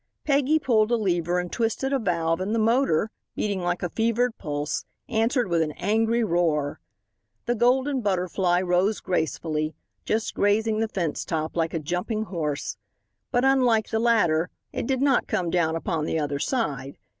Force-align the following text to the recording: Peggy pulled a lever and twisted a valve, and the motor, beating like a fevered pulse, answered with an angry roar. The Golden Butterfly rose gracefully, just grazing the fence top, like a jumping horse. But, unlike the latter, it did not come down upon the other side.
Peggy 0.23 0.57
pulled 0.57 0.91
a 0.91 0.95
lever 0.95 1.37
and 1.37 1.51
twisted 1.51 1.93
a 1.93 1.99
valve, 1.99 2.41
and 2.41 2.55
the 2.55 2.57
motor, 2.57 3.11
beating 3.35 3.59
like 3.61 3.83
a 3.83 3.89
fevered 3.89 4.35
pulse, 4.39 4.83
answered 5.07 5.47
with 5.47 5.61
an 5.61 5.73
angry 5.73 6.23
roar. 6.23 6.79
The 7.45 7.53
Golden 7.53 8.01
Butterfly 8.01 8.61
rose 8.63 8.99
gracefully, 8.99 9.75
just 10.03 10.33
grazing 10.33 10.79
the 10.79 10.87
fence 10.87 11.23
top, 11.23 11.55
like 11.55 11.75
a 11.75 11.79
jumping 11.79 12.23
horse. 12.23 12.77
But, 13.29 13.45
unlike 13.45 13.89
the 13.91 13.99
latter, 13.99 14.49
it 14.73 14.87
did 14.87 15.03
not 15.03 15.27
come 15.27 15.51
down 15.51 15.75
upon 15.75 16.05
the 16.05 16.17
other 16.17 16.39
side. 16.39 16.97